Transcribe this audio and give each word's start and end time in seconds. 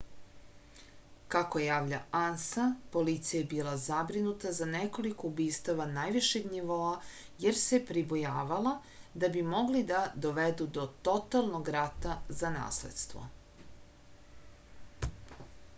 kako 1.33 1.59
javlja 1.63 1.97
ansa 2.19 2.63
policija 2.95 3.41
je 3.41 3.49
bila 3.51 3.73
zabrinuta 3.83 4.53
za 4.61 4.67
nekoliko 4.71 5.29
ubistava 5.29 5.85
najvišeg 5.97 6.47
nivoa 6.55 6.95
jer 7.45 7.59
se 7.67 7.81
pribojavala 7.93 8.73
da 9.25 9.31
bi 9.39 9.45
mogli 9.53 9.85
da 9.95 10.01
dovedu 10.25 10.69
do 10.81 10.87
totalnog 11.11 11.71
rata 11.81 12.17
za 12.43 12.51
nasledstvo 12.61 13.27